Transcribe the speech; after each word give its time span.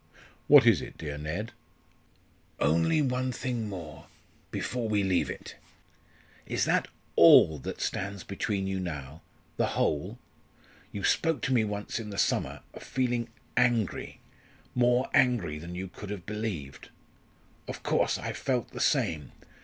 "What 0.47 0.65
is 0.65 0.81
it, 0.81 0.97
dear 0.97 1.19
Ned?" 1.19 1.51
"Only 2.59 3.03
one 3.03 3.31
thing 3.31 3.69
more, 3.69 4.07
before 4.49 4.89
we 4.89 5.03
leave 5.03 5.29
it. 5.29 5.57
Is 6.47 6.65
that 6.65 6.87
all 7.15 7.59
that 7.59 7.81
stands 7.81 8.23
between 8.23 8.65
you 8.65 8.79
now 8.79 9.21
the 9.57 9.67
whole? 9.77 10.17
You 10.91 11.03
spoke 11.03 11.41
to 11.43 11.53
me 11.53 11.63
once 11.63 11.99
in 11.99 12.09
the 12.09 12.17
summer 12.17 12.61
of 12.73 12.81
feeling 12.81 13.29
angry, 13.55 14.19
more 14.73 15.07
angry 15.13 15.59
than 15.59 15.75
you 15.75 15.87
could 15.87 16.09
have 16.09 16.25
believed. 16.25 16.89
Of 17.67 17.83
course, 17.83 18.17
I 18.17 18.33
felt 18.33 18.71
the 18.71 18.79
same. 18.79 19.31